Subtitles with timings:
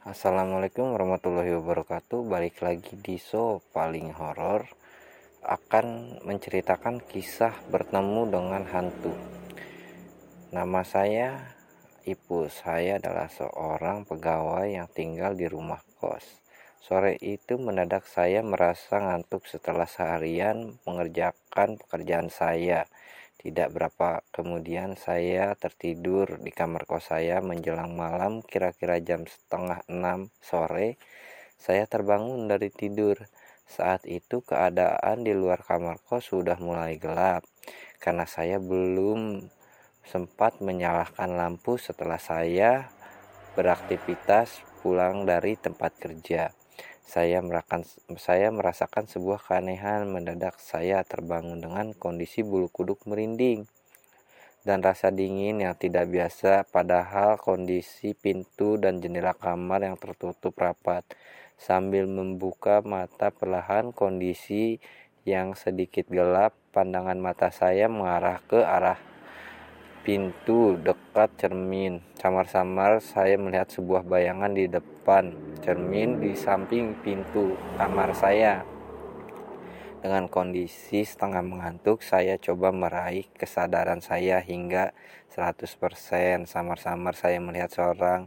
[0.00, 2.24] Assalamualaikum warahmatullahi wabarakatuh.
[2.24, 4.64] Balik lagi di show paling horor.
[5.44, 9.12] Akan menceritakan kisah bertemu dengan hantu.
[10.56, 11.52] Nama saya
[12.08, 16.24] Ibu Saya adalah seorang pegawai yang tinggal di rumah kos.
[16.80, 22.88] Sore itu mendadak saya merasa ngantuk setelah seharian mengerjakan pekerjaan saya
[23.40, 30.28] tidak berapa kemudian saya tertidur di kamar kos saya menjelang malam kira-kira jam setengah enam
[30.44, 31.00] sore.
[31.56, 33.16] Saya terbangun dari tidur.
[33.64, 37.48] Saat itu keadaan di luar kamar kos sudah mulai gelap
[37.96, 39.48] karena saya belum
[40.04, 42.92] sempat menyalakan lampu setelah saya
[43.56, 46.52] beraktivitas pulang dari tempat kerja.
[47.04, 47.82] Saya merasakan,
[48.20, 53.68] saya merasakan sebuah keanehan mendadak saya terbangun dengan kondisi bulu kuduk merinding
[54.60, 61.04] dan rasa dingin yang tidak biasa padahal kondisi pintu dan jendela kamar yang tertutup rapat.
[61.60, 64.80] Sambil membuka mata perlahan kondisi
[65.28, 68.96] yang sedikit gelap pandangan mata saya mengarah ke arah
[70.10, 72.02] pintu dekat cermin.
[72.18, 75.30] Samar-samar saya melihat sebuah bayangan di depan
[75.62, 78.66] cermin di samping pintu kamar saya.
[80.02, 84.90] Dengan kondisi setengah mengantuk, saya coba meraih kesadaran saya hingga
[85.30, 85.70] 100%.
[86.42, 88.26] Samar-samar saya melihat seorang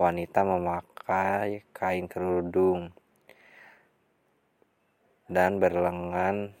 [0.00, 2.96] wanita memakai kain kerudung
[5.28, 6.56] dan berlengan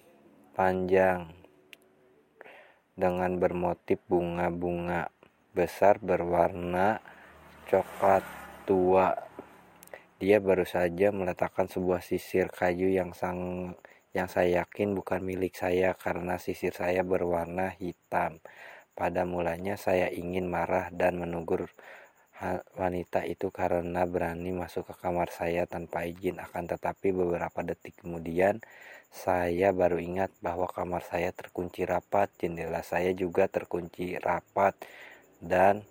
[0.52, 1.39] panjang
[3.00, 5.08] dengan bermotif bunga-bunga
[5.56, 7.00] besar berwarna
[7.66, 8.22] coklat
[8.68, 9.16] tua.
[10.20, 13.72] Dia baru saja meletakkan sebuah sisir kayu yang sang
[14.12, 18.44] yang saya yakin bukan milik saya karena sisir saya berwarna hitam.
[18.92, 21.72] Pada mulanya saya ingin marah dan menegur
[22.76, 28.64] wanita itu karena berani masuk ke kamar saya tanpa izin akan tetapi beberapa detik kemudian
[29.10, 34.78] saya baru ingat bahwa kamar saya terkunci rapat, jendela saya juga terkunci rapat,
[35.42, 35.82] dan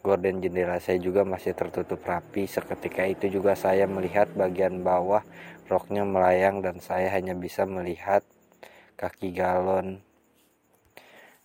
[0.00, 2.48] gorden jendela saya juga masih tertutup rapi.
[2.48, 5.20] Seketika itu juga saya melihat bagian bawah
[5.68, 8.24] roknya melayang dan saya hanya bisa melihat
[8.96, 10.00] kaki galon.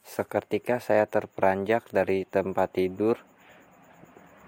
[0.04, 3.20] Seketika saya terperanjak dari tempat tidur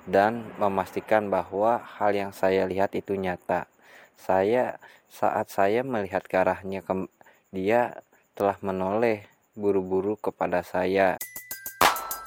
[0.07, 3.74] dan memastikan bahwa hal yang saya lihat itu nyata.
[4.15, 4.79] Saya
[5.11, 7.07] saat saya melihat ke arahnya ke,
[7.53, 8.03] dia
[8.35, 9.23] telah menoleh
[9.55, 11.15] buru-buru kepada saya.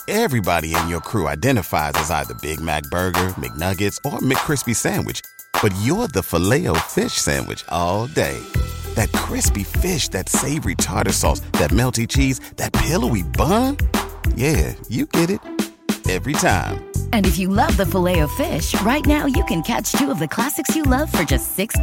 [0.08, 5.20] Everybody in your crew identifies as either Big Mac Burger, McNuggets, or McCrispy Sandwich.
[5.60, 8.40] But you're the filet fish Sandwich all day.
[8.96, 13.76] That crispy fish, that savory tartar sauce, that melty cheese, that pillowy bun.
[14.34, 15.40] Yeah, you get it.
[16.08, 16.87] Every time.
[17.12, 20.18] And if you love the filet of fish, right now you can catch two of
[20.18, 21.76] the classics you love for just $6.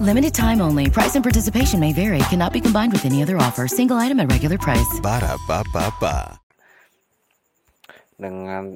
[0.00, 0.90] Limited time only.
[0.90, 2.18] Price and participation may vary.
[2.26, 3.70] Cannot be combined with any other offer.
[3.70, 4.98] Single item at regular price.
[4.98, 6.42] Ba da ba ba ba.
[8.18, 8.74] Dengan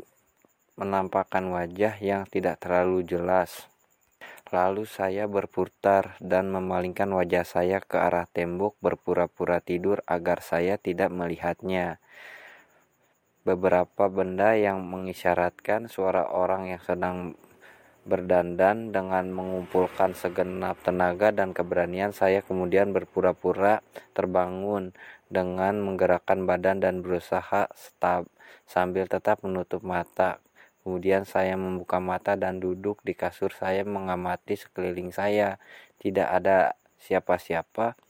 [0.79, 3.67] menampakkan wajah yang tidak terlalu jelas.
[4.49, 11.13] Lalu saya berputar dan memalingkan wajah saya ke arah tembok berpura-pura tidur agar saya tidak
[11.13, 12.01] melihatnya
[13.49, 17.17] beberapa benda yang mengisyaratkan suara orang yang sedang
[18.05, 23.85] berdandan dengan mengumpulkan segenap tenaga dan keberanian saya kemudian berpura-pura
[24.17, 24.93] terbangun
[25.29, 28.29] dengan menggerakkan badan dan berusaha stab,
[28.65, 30.41] sambil tetap menutup mata.
[30.85, 35.61] Kemudian saya membuka mata dan duduk di kasur saya mengamati sekeliling saya.
[36.01, 38.08] Tidak ada siapa-siapa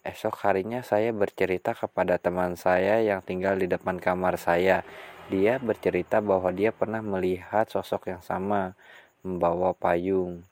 [0.00, 4.80] Esok harinya saya bercerita kepada teman saya yang tinggal di depan kamar saya.
[5.28, 8.72] Dia bercerita bahwa dia pernah melihat sosok yang sama
[9.20, 10.48] membawa payung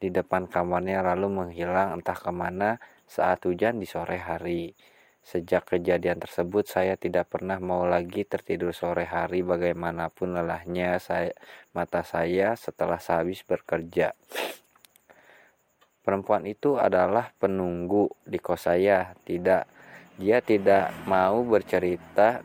[0.00, 4.72] di depan kamarnya lalu menghilang entah ke mana saat hujan di sore hari.
[5.20, 11.36] Sejak kejadian tersebut saya tidak pernah mau lagi tertidur sore hari bagaimanapun lelahnya saya,
[11.76, 14.16] mata saya setelah sehabis bekerja.
[16.00, 19.12] Perempuan itu adalah penunggu di kos saya.
[19.20, 19.62] Tidak,
[20.16, 22.40] dia tidak mau bercerita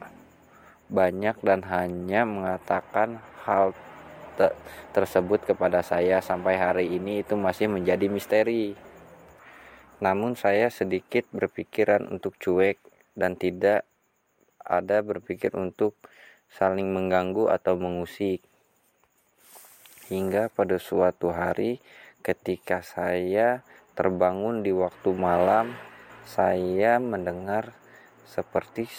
[0.92, 3.74] banyak dan hanya mengatakan hal
[4.36, 4.52] te
[4.92, 8.76] tersebut kepada saya sampai hari ini itu masih menjadi misteri.
[10.04, 12.78] Namun saya sedikit berpikiran untuk cuek
[13.16, 13.88] dan tidak
[14.60, 15.96] ada berpikir untuk
[16.52, 18.44] saling mengganggu atau mengusik.
[20.12, 21.82] Hingga pada suatu hari
[22.26, 23.62] ketika saya
[23.94, 25.78] terbangun di waktu malam,
[26.26, 27.78] saya mendengar
[28.26, 28.90] seperti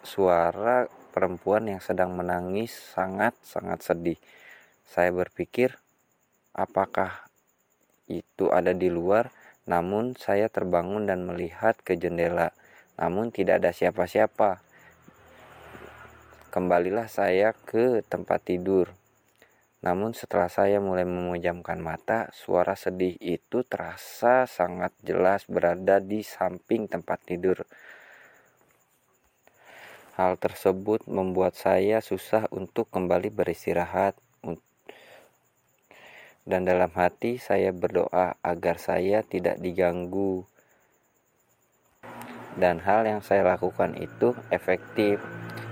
[0.00, 4.18] suara perempuan yang sedang menangis sangat-sangat sedih.
[4.88, 5.76] Saya berpikir,
[6.56, 7.28] apakah
[8.08, 9.28] itu ada di luar?
[9.68, 12.56] Namun saya terbangun dan melihat ke jendela,
[12.96, 14.64] namun tidak ada siapa-siapa.
[16.48, 18.92] Kembalilah saya ke tempat tidur.
[19.84, 26.88] Namun setelah saya mulai memejamkan mata, suara sedih itu terasa sangat jelas berada di samping
[26.88, 27.68] tempat tidur.
[30.16, 34.16] Hal tersebut membuat saya susah untuk kembali beristirahat.
[36.44, 40.48] Dan dalam hati saya berdoa agar saya tidak diganggu.
[42.56, 45.20] Dan hal yang saya lakukan itu efektif.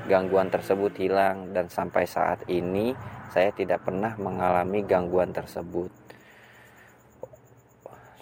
[0.04, 2.92] Gangguan tersebut hilang dan sampai saat ini
[3.32, 5.88] saya tidak pernah mengalami gangguan tersebut.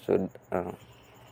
[0.06, 0.30] Sudah,